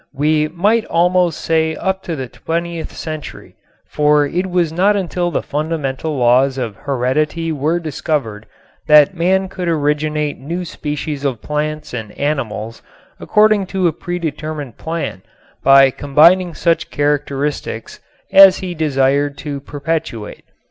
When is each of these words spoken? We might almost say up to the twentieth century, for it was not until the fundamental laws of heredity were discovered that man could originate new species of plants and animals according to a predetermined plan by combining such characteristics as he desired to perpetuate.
We 0.15 0.47
might 0.47 0.83
almost 0.85 1.39
say 1.39 1.75
up 1.75 2.01
to 2.09 2.15
the 2.15 2.27
twentieth 2.27 2.91
century, 2.91 3.55
for 3.87 4.25
it 4.25 4.49
was 4.49 4.73
not 4.73 4.95
until 4.95 5.29
the 5.29 5.43
fundamental 5.43 6.17
laws 6.17 6.57
of 6.57 6.75
heredity 6.75 7.51
were 7.51 7.79
discovered 7.79 8.47
that 8.87 9.13
man 9.15 9.47
could 9.47 9.67
originate 9.67 10.39
new 10.39 10.65
species 10.65 11.23
of 11.23 11.39
plants 11.39 11.93
and 11.93 12.13
animals 12.13 12.81
according 13.19 13.67
to 13.67 13.87
a 13.87 13.93
predetermined 13.93 14.75
plan 14.79 15.21
by 15.61 15.91
combining 15.91 16.55
such 16.55 16.89
characteristics 16.89 17.99
as 18.33 18.57
he 18.57 18.73
desired 18.73 19.37
to 19.37 19.59
perpetuate. 19.59 20.43